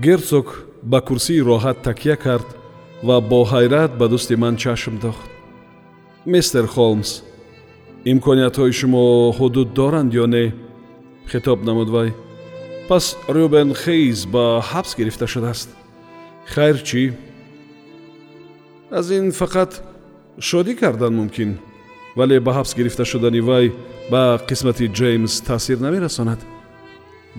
[0.00, 2.48] герцог ба курсии роҳат такя кард
[3.02, 5.30] ва бо ҳайрат ба дӯсти ман чашм дохт.
[6.32, 7.10] Мистер холмс
[8.12, 9.04] имкониятҳои шумо
[9.38, 10.54] ҳудуд доранд ё не?
[11.30, 12.10] Хитоб намуд вай.
[12.88, 15.68] Пас рюбен хейз ба ҳабс гирифта шудааст.
[16.52, 17.02] Хайр чӣ?
[18.98, 19.72] Аз ин фақат
[20.48, 21.50] шодӣ кардан мумкин.
[22.16, 23.66] Вале ба ҳабс гирифта шудани вай
[24.10, 26.40] ба қисмати ҷеймс таъсир намерасонад.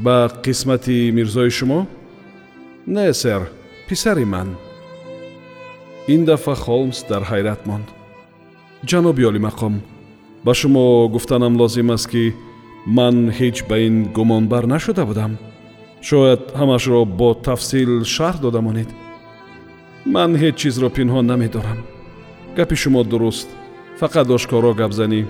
[0.06, 0.16] Ба
[0.46, 1.88] қисмати мирзои шумо
[2.88, 3.50] не сэр
[3.88, 4.56] писари ман.
[6.08, 7.88] Ин дафъа холмс дар ҳайрат монд.
[8.86, 9.82] Ҷаноби олимақом
[10.46, 12.34] ба шумо гуфтанам лозим аст ки
[12.86, 15.38] ман ҳеҷ ба ин гумонбар нашуда будам.
[16.02, 18.90] Шояд ҳамашро бо тафсил шарҳ додамонед
[20.06, 21.80] ман ҳеҷ чизро пинҳон намедорам.
[22.58, 23.48] Гапи шумо дуруст.
[24.00, 25.22] Фақат ошкоро гапзанӣ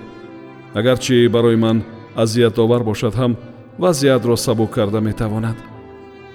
[0.78, 1.78] агарчи барои ман
[2.22, 3.32] азиятовар бошад ҳам
[3.78, 5.71] вазъиятро сабук карда метавонад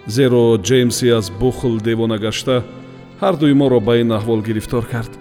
[0.07, 2.63] зеро ҷеймси аз бухл девона гашта
[3.21, 5.11] ҳардуи моро ба ин аҳвол гирифтор кард.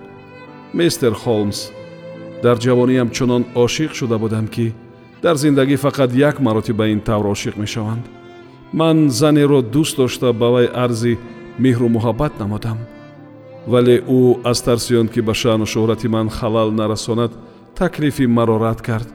[0.74, 1.58] Мистер холмс
[2.42, 4.74] дар ҷавониам чунон ошиқ шуда будам ки
[5.22, 8.04] дар зиндагӣ фақат як маротиба ин тавр ошиқ мешаванд.
[8.72, 11.18] Ман занеро дӯст дошта ба вай арзи
[11.58, 12.78] меҳру муҳаббат намудам
[13.66, 14.20] вале ӯ
[14.50, 17.32] аз тарси он ки ба шаъну шӯҳрати ман халал нарасонад
[17.74, 19.08] таклифи маро рад кард.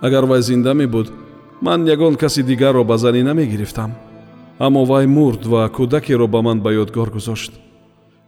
[0.00, 1.12] Агар вай зинда мебуд
[1.60, 3.90] ман ягон каси дигарро ба занӣ намегирифтам
[4.58, 7.52] аммо вай мурд ва кӯдакеро ба ман ба ёдгор гузошт.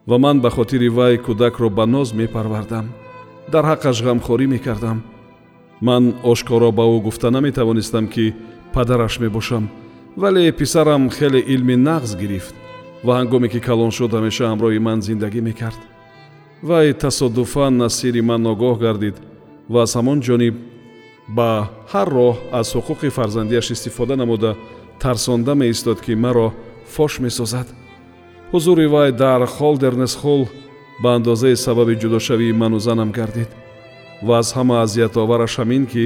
[0.06, 2.86] Ва ман ба хотири вай кӯдакро ба ноз мепарвардам.
[3.52, 5.02] Дар ҳаққаш ғамхорӣ мекардам.
[5.80, 8.34] Ман ошкоро ба ӯ гуфта наметавонистам ки
[8.72, 9.68] падараш мебошам.
[10.16, 12.54] Вале писарам хеле илми нағз гирифт
[13.04, 15.80] ва ҳангоме ки калон шуд ҳамеша ҳамроҳи ман зиндагӣ мекард.
[16.62, 19.16] Вай тасодуфан аз сири ман огоҳ гардид
[19.68, 20.54] ва аз ҳамон ҷониб
[21.28, 24.56] ба ҳар роҳ аз ҳуқуқи фарзандиаш истифода намуда
[25.02, 26.52] тарсонда меистод ки маро
[26.94, 27.68] фош месозад.
[28.52, 30.48] Ҳузури вай дар холдернесхол
[31.02, 33.50] ба андозаи сабаби ҷудошавии ману занам гардид
[34.26, 36.04] ва аз ҳама азиятовараш ҳамин ки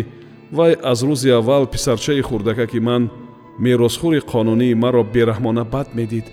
[0.53, 3.03] вай аз рӯзи аввал писарчаи хурдакаки ман
[3.65, 6.27] меросхӯри қонунии маро бераҳмона бад медид.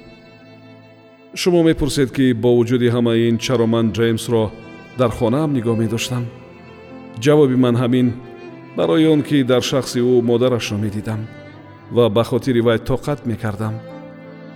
[1.35, 4.43] Шумо мепурсед ки бо вуҷуди ҳамаи ин чаро ман ҷеймсро
[4.99, 6.23] дар хонаам нигоҳ медоштам.
[7.23, 8.07] Ҷавоби ман ҳамин
[8.77, 11.21] барои он ки дар шахси ӯ модарашро медидам
[11.91, 13.75] ва ба хотири вай тоқат мекардам.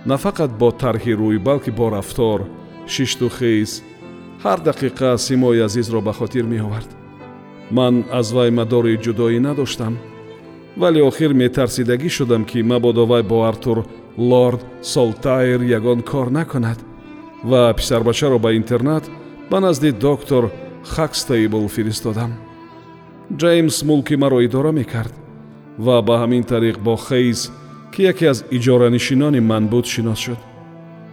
[0.06, 2.40] На фақат бо тарҳи рӯй балки бо рафтор
[2.86, 3.82] шишту хез
[4.44, 6.90] ҳар дақиқа симои азизро ба хотир меовард.
[7.70, 9.94] Ман аз вай мадори ҷудоӣ надоштам
[10.76, 13.78] вале охир метарсидагӣ шудам ки мабодо вай бо артур
[14.18, 16.78] лорд солтайр ягон кор накунад
[17.44, 19.04] ва писарбачаро ба интернат
[19.50, 20.50] ба назди доктор
[20.84, 22.32] хакстейбл фиристодам.
[23.40, 25.12] Ҷеймс мулки маро идора мекард
[25.78, 27.50] ва ба ҳамин тариқ бо хейз
[27.92, 30.40] ки яке аз иҷоранишинони ман буд шинос шуд.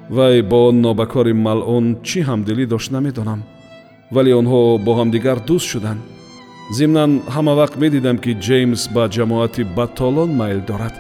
[0.09, 3.41] вай бо он нобакори малъун чӣ ҳамдилӣ дошт намедонам
[4.16, 6.01] вале онҳо бо ҳамдигар дӯст шуданд.
[6.78, 10.95] зимнан ҳама вақт медидам ки ҷеймс ба ҷамоати баттолон майл дорад.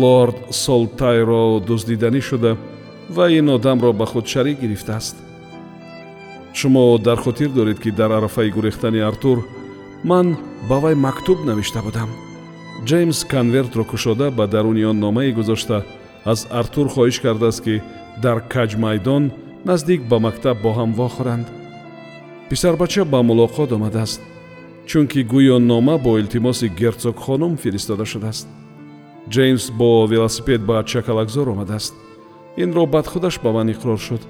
[0.00, 2.52] лорд солтайро дуздиданӣ шуда
[3.16, 5.16] вай ин одамро ба худ шарик гирифтааст.
[6.58, 9.38] шумо дар хотир доред ки дар арафаи гурехтани артур
[10.04, 10.26] ман
[10.68, 12.10] ба вай мактуб навишта будам
[12.88, 15.84] ҷеймс конвертро кушода ба даруни он номае гузошта
[16.24, 17.82] аз артур хоҳиш кардааст ки
[18.22, 19.30] дар каҷмайдон
[19.64, 21.46] наздик ба мактаб бо ҳам вохӯранд.
[22.50, 24.20] Писарбача ба мулоқот омадааст
[24.86, 28.46] чунки гӯё нома бо илтимоси герцог хонум фиристода шудааст.
[29.34, 31.94] Ҷеймс бо велосипед ба чакалакзор омадааст.
[32.56, 34.22] Инро бадхудаш ба ман иқрор шуд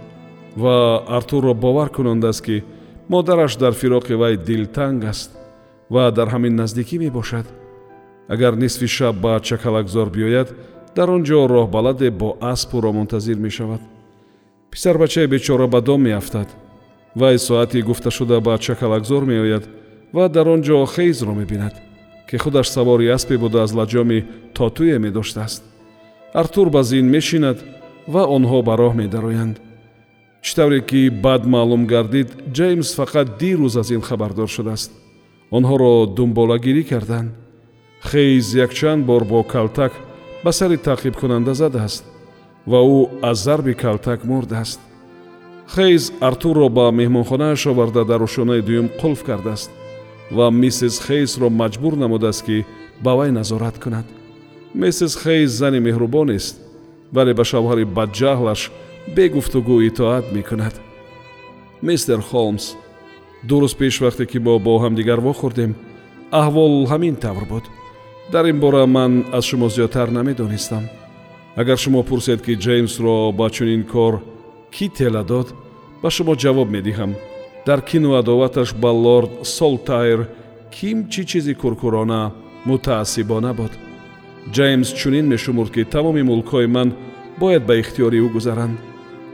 [0.56, 2.65] ва артурро бовар кунондааст ки
[3.09, 5.31] модараш дар фироқи вай дилтанг аст
[5.91, 7.47] ва дар ҳамин наздикӣ мебошад
[8.29, 10.49] агар нисфи шаб ба чакалакзор биёяд
[10.95, 13.81] дар он ҷо роҳбаладе бо аспуро мунтазир мешавад.
[14.71, 16.49] Писарбачаи бечора ба дом меафтад
[17.15, 19.69] вай соати гуфташуда ба чакалакзор меояд
[20.13, 21.75] ва дар он ҷо хейзро мебинад
[22.29, 24.25] ки худаш савори аспе буда аз лаҷоми
[24.55, 25.63] тотуе медоштааст.
[26.33, 27.59] Артур ба зин мешинад
[28.09, 29.61] ва онҳо ба роҳ медароянд.
[30.43, 34.91] Чӣ тавре ки баъд маълум гардид ҷеймс фақат дирӯз аз ин хабардор шудааст.
[35.51, 37.31] Онҳоро дунболагирӣ карданд
[38.10, 39.93] хейз якчанд бор бо калтак
[40.44, 42.04] ба сари таъқибкунанда задааст
[42.66, 44.81] ва ӯ аз зарби калтак мурдааст
[45.75, 49.70] хейз артурро ба меҳмонхонааш оварда дар ошонаи дуюм қулф кардааст
[50.31, 52.64] ва миссис хейзро маҷбур намудааст ки
[53.04, 54.06] ба вай назорат кунад.
[54.75, 56.54] Миссис хейз зани меҳрубонест
[57.12, 58.70] вале ба шавҳари бадҷаҳлаш
[59.16, 60.75] бегуфтугӯ итоат мекунад.
[61.82, 62.64] Мистер холмс
[63.49, 65.72] ду рӯз пеш вақте ки мо бо ҳамдигар вохӯрдем
[66.40, 67.64] аҳвол ҳамин тавр буд
[68.31, 70.85] дар ин бора ман аз шумо зиёдтар намедонистам.
[71.57, 74.23] Агар шумо пурсед ки ҷеймсро ба чунин кор
[74.71, 75.55] кӣ тела дод
[76.03, 77.13] ба шумо ҷавоб медиҳам.
[77.67, 80.29] Дар кину адоваташ ба лорд солтайр
[80.71, 82.33] ким чӣ чизи куркурона
[82.67, 83.73] мутаассибона буд?
[84.55, 86.89] Ҷеймс чунин мешумурд ки тамоми мулкҳои ман
[87.41, 88.79] бояд ба ихтиёри ӯ гузаранд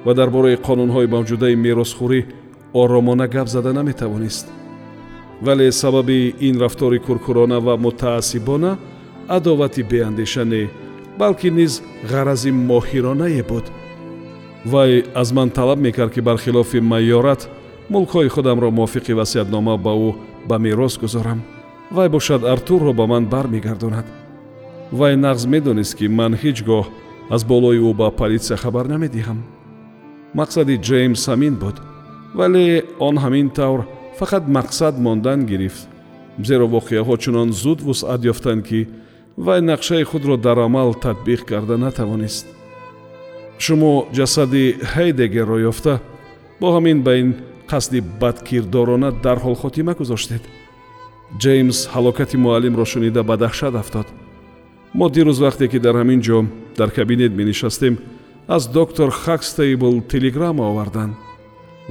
[0.05, 2.21] ва дар бораи қонунҳои мавҷудаи меросхӯрӣ
[2.73, 4.58] оромона гап зада наметавонист
[5.41, 8.79] вале сабаби ин рафтори куркурона ва мутаассибона
[9.29, 10.71] адовати беандеша не
[11.19, 13.65] балки низ ғарази моҳиронае буд.
[14.65, 17.49] Вай аз ман талаб мекард ки бархилофи майёрат
[17.91, 20.15] мулкҳои худамро мувофиқи васиятнома ба ӯ
[20.49, 21.43] ба мерос гузорам.
[21.91, 24.07] Вай бошад артурро ба ман бармегардонад
[24.93, 26.87] вай нағз медонист ки ман ҳеҷ гоҳ
[27.31, 29.39] аз болои ӯ ба политсия хабар намедиҳам.
[30.35, 31.77] Мақсади ҷеймс ҳамин буд.
[32.35, 33.81] Вале он ҳамин тавр
[34.19, 35.89] фақат мақсад мондан гирифт
[36.49, 38.89] зеро воқеаҳо чунон зуд вусъат ёфтанд ки
[39.37, 42.47] вай нақшаи худро дар амал татбиқ карда натавонист.
[43.59, 45.95] Шумо ҷасади ҳейдегерро ёфта
[46.61, 47.31] бо ҳамин ба ин
[47.71, 50.43] қасди бадкирдорона дарҳол хотима гузоштед.
[51.43, 54.07] Ҷеймс ҳалокати муаллимро шунида ба даҳшат афтод.
[54.99, 56.39] Мо дирӯз вақте ки дар ҳамин ҷо
[56.79, 57.95] дар кабинет менишастем
[58.49, 61.15] аз доктор хакстейбл телеграмма оварданд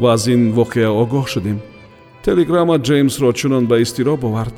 [0.01, 1.59] ва аз ин воқеа огоҳ шудем
[2.27, 4.56] телеграмма ҷеймсро чунон ба изтироб овард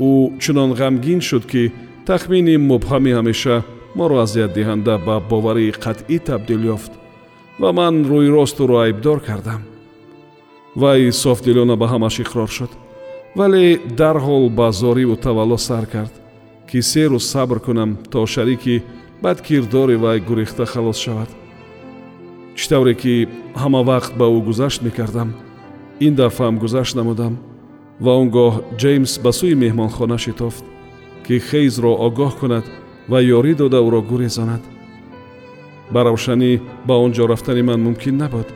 [0.00, 1.62] ӯ чунон ғамгин шуд ки
[2.06, 3.56] тахмини мубҳами ҳамеша
[3.98, 6.92] моро азиятдиҳанда ба боварии қатъӣ табдил ёфт
[7.60, 9.62] ва ман рӯйрост ӯро айбдор кардам.
[10.80, 12.72] Вай софдилона ба ҳамаш иқрор шуд
[13.38, 13.64] вале
[14.00, 16.14] дарҳол ба зориву тавалло сар кард
[16.68, 18.82] ки се рӯз сабр кунам то шарики
[19.22, 21.30] бадкирдори вай гурехта халос шавад.
[22.56, 23.14] Чӣ тавре ки
[23.62, 25.30] ҳама вақт ба ӯ гузашт мекардам
[26.06, 27.34] ин дафъаам гузашт намудам
[28.04, 28.52] ва он гоҳ
[28.82, 30.64] ҷеймс ба сӯи меҳмонхона шитофт
[31.24, 32.64] ки хейзро огоҳ кунад
[33.10, 34.62] ва ёрӣ дода ӯро гурезонад
[35.92, 36.52] ба равшанӣ
[36.88, 38.48] ба он ҷо рафтани ман мумкин набуд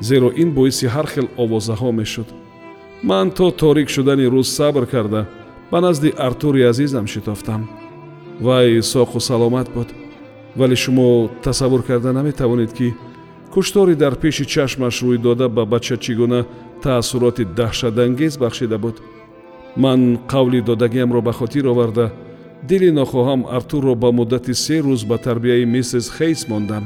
[0.00, 2.28] зеро ин боиси ҳар хел овозаҳо мешуд.
[3.02, 5.26] Ман то торик шудани рӯз сабр карда
[5.70, 7.68] ба назди артури азизам шитофтам.
[8.40, 9.88] Вай соқу саломат буд
[10.56, 12.94] вале шумо тасаввур карда наметавонед ки
[13.52, 16.40] куштори дар пеши чашмаш рӯй дода ба бача чӣ гуна
[16.82, 18.96] таассуроти даҳшатангез бахшида буд.
[19.76, 22.12] Ман қавли додагиамро ба хотир оварда.
[22.62, 26.84] Дили нохоҳам артурро ба муддати се рӯз ба тарбияи миссис хейс мондам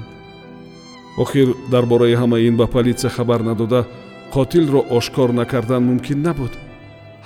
[1.19, 3.87] охир дар бораи ҳамаи ин ба политсия хабар надода
[4.35, 6.53] қотилро ошкор накардан мумкин набуд.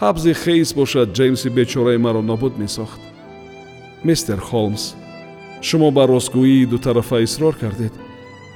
[0.01, 3.01] Ҳабзи хейс бошад ҷеймси бечораи маро нобуд месохт
[4.05, 4.95] мистер холмс
[5.63, 7.93] шумо ба ростгӯии дутарафа исрор кардед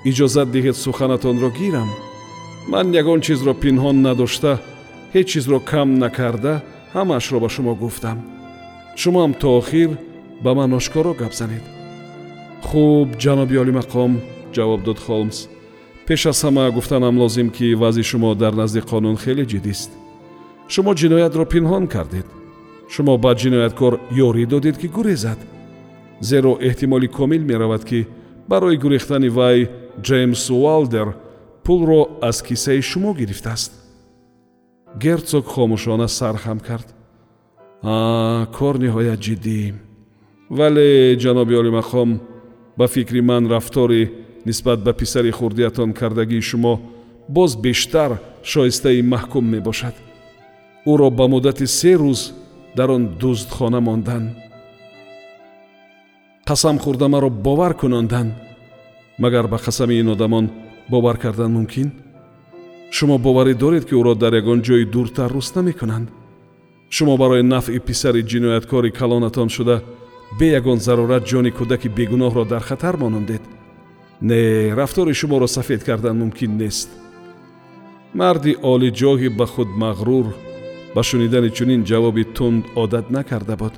[0.08, 1.90] иҷозат диҳед суханатонро гирам
[2.72, 4.52] ман ягон чизро пинҳон надошта
[5.14, 6.54] ҳеҷ чизро кам накарда
[6.96, 8.18] ҳамаашро ба шумо гуфтам
[9.00, 9.90] шумоам то охир
[10.44, 11.64] ба ман ошкоро гап занед
[12.68, 14.12] хуб ҷаноби олимақом
[14.54, 15.38] ҷавоб дод холмс
[16.06, 19.90] пеш аз ҳама гуфтанам лозим ки вазъи шумо дар назди қонун хеле ҷиддист
[20.72, 22.26] шумо ҷиноятро пинҳон кардед
[22.94, 23.92] шумо ба ҷинояткор
[24.26, 25.40] ёрӣ додед ки гурезад
[26.20, 28.00] зеро эҳтимоли комил меравад ки
[28.50, 29.58] барои гурехтани вай
[30.06, 31.08] ҷеймс уалдер
[31.64, 33.72] пулро аз киссаи шумо гирифтааст.
[35.02, 36.94] Герцог хомӯшона сар хам кард.
[37.82, 39.74] А кор ниҳоят ҷиддӣ.
[40.50, 42.20] Вале ҷаноби олимақом
[42.78, 44.10] ба фикри ман рафтори
[44.46, 46.80] нисбат ба писари хурдиятон кардагии шумо
[47.28, 48.10] боз бештар
[48.42, 49.94] шоистаи маҳкум мебошад.
[50.86, 52.20] Ӯро ба муддати се рӯз
[52.76, 54.24] дар он дуздхона мондан
[56.48, 58.28] қасам хӯрда маро бовар кунондан
[59.18, 60.50] магар ба қасами ин одамон
[60.88, 61.92] бовар кардан мумкин?
[62.90, 66.08] Шумо боварӣ доред ки ӯро дар ягон ҷои дуртар рӯста мекунанд
[66.90, 69.82] шумо барои нафъи писари ҷинояткори калонатон шуда
[70.38, 73.42] бе ягон зарурат ҷони кӯдаки бегуноҳро дар хатар монондед
[74.20, 76.90] не рафтори шуморо сафед кардан мумкин нест.
[78.14, 80.26] Марди олиҷоҳи ба худ мағрур
[80.94, 83.74] ба шунидани чунин ҷавоби тунд одат накарда буд.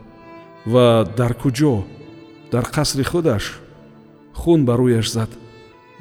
[0.66, 1.84] Ва дар куҷо?
[2.52, 3.44] Дар қасри худаш
[4.40, 5.30] хун ба рӯяш зад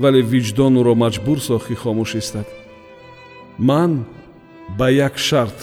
[0.01, 2.47] вале виҷдон ӯро маҷбур сохи хомӯш истад.
[3.67, 3.91] Ман
[4.77, 5.59] ба як шарт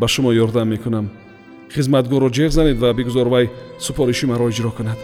[0.00, 1.06] ба шумо ёрдам мекунам.
[1.74, 3.46] Хизматгорро ҷеғ занед ва бигузор вай
[3.78, 4.98] супориши маро иҷро кунад.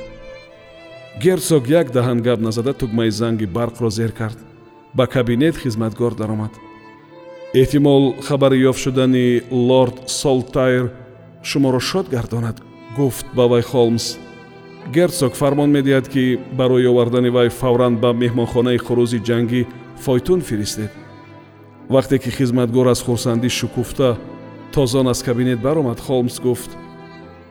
[1.23, 4.39] Герсог як даҳан гап назада тугмаи занги барқро зер кард.
[4.95, 6.53] Ба кабинет хизматгор даромад.
[7.55, 10.91] Эҳтимол хабари ёфт шудани лорд солтайр
[11.43, 12.57] шуморо шод гардонад.
[12.97, 14.07] Гуфт ба вай холмс
[14.93, 19.67] герцог фармон медиҳад ки барои овардани вай фавран ба меҳмонхонаи хурӯзи ҷангӣ
[20.05, 20.91] фойтун фиристед.
[21.89, 24.17] Вақте ки хизматгор аз хурсандӣ шукуфта
[24.73, 26.71] тозон аз кабинет баромад холмс гуфт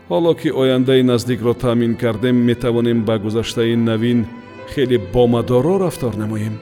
[0.09, 4.25] ҳоло ки ояндаи наздикро таъмин кардем метавонем ба гузаштаи навин
[4.73, 6.55] хеле бомадоро рафтор намоем.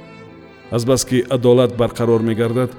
[0.72, 2.72] Азбаски адолат барқарор мегардад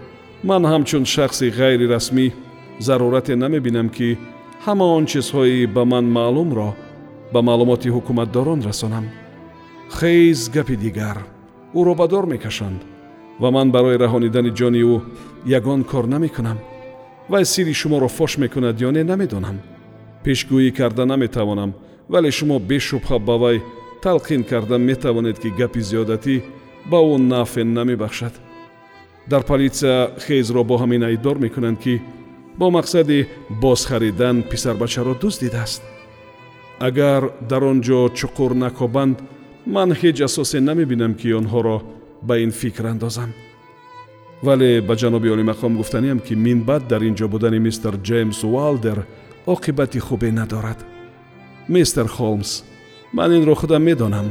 [0.42, 2.32] ман ҳамчун шахси ғайрирасмӣ
[2.78, 4.18] зарурате намебинам ки
[4.64, 6.74] ҳама он чизҳои ба ман маълумро
[7.32, 9.06] ба маълумоти ҳукуматдорон расонам.
[9.98, 11.18] Хейз гапи дигар.
[11.74, 12.80] Ӯро ба дор мекашанд
[13.40, 14.96] ва ман барои раҳонидани ҷони ӯ
[15.58, 16.58] ягон кор намекунам.
[17.28, 19.58] Вай сирри шуморо фош мекунад ё не намедонам
[20.24, 21.70] пешгӯӣ карда наметавонам
[22.12, 23.56] вале шумо бешубҳа ба вай
[24.04, 26.34] талқин карда метавонед ки гапи зиёдатӣ
[26.90, 28.34] ба ӯ нафъе намебахшад.
[29.30, 31.94] Дар полисия хейзро бо ҳамин айбдор мекунанд ки
[32.58, 33.26] бо мақсади
[33.62, 35.82] бозхаридан писарбачаро дуздидааст
[36.88, 39.16] агар дар он ҷо чуқур накобанд
[39.74, 41.78] ман ҳеҷ асосе намебинам ки онҳоро
[42.28, 43.30] ба ин фикр андозам.
[44.42, 48.98] Вале ба ҷаноби олимақом гуфтаниам ки минбаъд дар ин ҷо будани мистер ҷеймс уалдер
[49.54, 50.78] оқибати хубе надорад.
[51.68, 52.50] Мистер холмс
[53.12, 54.26] ман инро худам медонам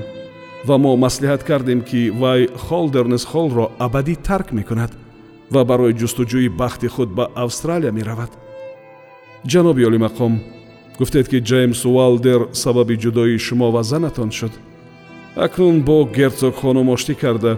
[0.67, 4.91] ва мо маслиҳат кардем ки вай холдернес холлро абадӣ тарк мекунад
[5.53, 8.31] ва барои ҷустуҷӯи бахти худ ба австралия меравад.
[9.51, 10.34] Ҷаноби олимақом
[11.00, 14.53] гуфтед ки ҷеймс уалдер сабаби ҷудоии шумо ва занатон шуд.
[15.36, 17.53] Акнун бо герцог хонум оштӣ карда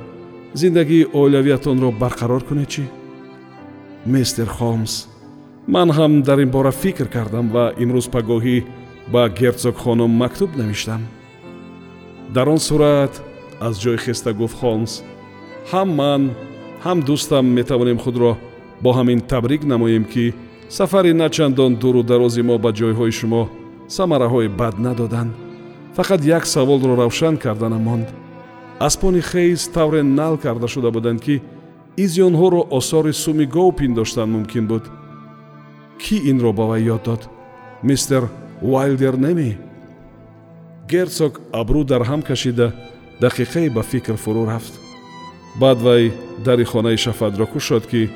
[0.53, 2.83] зиндагии оилавиятонро барқарор кунед чӣ?
[4.05, 4.93] Мистер холмс
[5.67, 8.57] ман ҳам дар ин бора фикр кардам ва имрӯз пагоҳӣ
[9.13, 11.01] ба герцог хонум мактуб навиштам.
[12.35, 13.13] Дар он сурат
[13.59, 14.93] аз ҷои хеста гуфт холмс
[15.71, 16.21] ҳам ман
[16.85, 18.31] ҳам дӯстам метавонем худро
[18.83, 20.33] бо ҳамин табрик намоем ки
[20.74, 23.44] сафари начандон дуру дарози мо ба ҷойҳои шумо
[23.96, 25.34] самараҳои бад надоданд.
[25.98, 28.08] Фақат як саволро равшан карданам монд.
[28.88, 31.36] Аспони хейз тавре нал карда шуда буданд ки
[32.03, 34.84] изи онҳоро осори суми гов пиндоштан мумкин буд.
[36.01, 37.22] Кӣ инро ба вай ёд дод?
[37.84, 38.24] Мистер
[38.62, 39.58] уайлдер неми?
[40.92, 42.68] Герцог абрӯ дар ҳам кашида
[43.22, 44.74] дақиқае ба фикр фурӯ рафт.
[45.62, 46.03] Баъд вай
[46.46, 48.10] дари хонаи шафатро кушод ки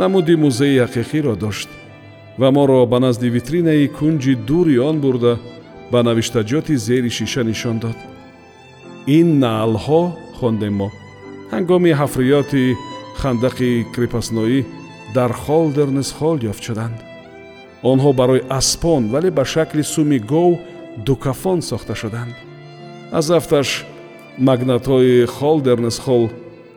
[0.00, 1.68] намуди музеи ҳақиқиро дошт
[2.38, 5.38] ва моро ба назди витринаи кунҷи дури он бурда
[5.92, 7.96] ба навиштаҷоти зери шиша нишон дод.
[9.06, 10.02] Ин наълҳо
[10.38, 10.88] хондем мо
[11.52, 12.76] ҳангоми ҳафриёти
[13.20, 14.58] хандақи крепасноӣ
[15.16, 16.98] дар холдернесхол ёфт шуданд.
[17.90, 20.52] Онҳо барои аспон вале ба шакли суми гов
[21.06, 22.34] дукафон сохта шуданд.
[23.18, 23.68] Аз афташ
[24.38, 26.24] магнатҳои холдернесхол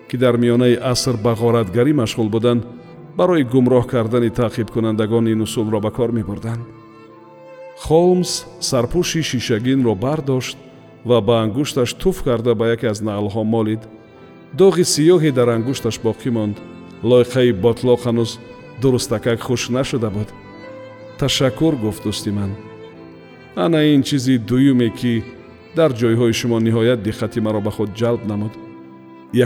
[0.10, 2.64] ки дар миёнаи аср ба ғоратгарӣ машғул буданд
[3.18, 6.64] барои гумроҳ кардани таъқибкунандагон ин усулро ба кор мебурданд.
[7.84, 8.32] Холмс
[8.70, 10.58] сарпӯши шишагинро бардошт
[11.06, 13.82] ва ба ангушташ туф карда ба яке аз наълҳо молид.
[14.60, 16.58] Доғи сиёҳе дар ангушташ боқӣ монд.
[17.10, 18.32] Лойқаи ботлоқ ҳанӯз
[18.82, 20.30] дурустакак хушк нашуда буд.
[21.20, 22.52] Ташаккур гуфт дӯсти ман.
[23.56, 25.24] Ана ин чизи дуюме ки
[25.78, 28.54] дар ҷойҳои шумо ниҳоят диққати маро ба худ ҷалб намуд.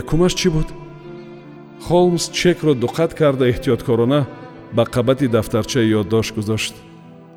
[0.00, 0.68] Якумаш чӣ буд
[1.80, 4.26] холмс чекро дуқат карда эҳтиёткорона
[4.72, 6.74] ба қабати дафтарчаи ёддошт гузошт.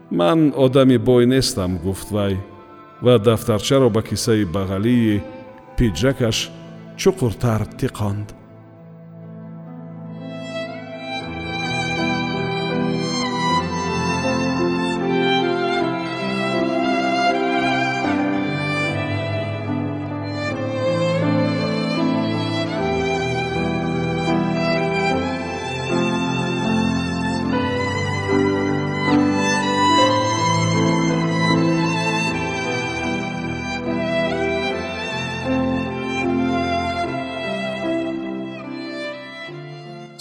[0.09, 2.37] Ман одами бой нестам гуфт вай
[3.01, 5.21] ва дафтарчаро ба кисаи бағалии
[5.77, 6.49] пиҷакаш
[6.97, 8.36] чуқуртар тиқонд